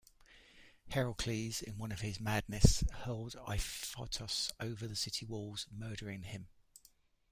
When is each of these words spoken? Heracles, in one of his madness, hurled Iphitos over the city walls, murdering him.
Heracles, 0.89 1.61
in 1.61 1.77
one 1.77 1.91
of 1.91 2.01
his 2.01 2.19
madness, 2.19 2.83
hurled 3.03 3.35
Iphitos 3.47 4.51
over 4.59 4.87
the 4.87 4.95
city 4.95 5.27
walls, 5.27 5.67
murdering 5.69 6.23
him. 6.23 6.47